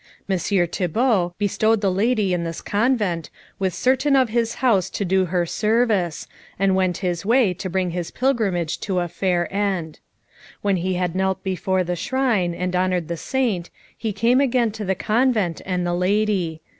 [0.27, 5.25] Messire Thibault bestowed the lady in this convent, with certain of his house to do
[5.25, 6.25] her service,
[6.57, 9.99] and went his way to bring his pilgrimage to a fair end.
[10.63, 14.85] When he had knelt before the shrine, and honoured the Saint, he came again to
[14.85, 16.61] the convent and the lady.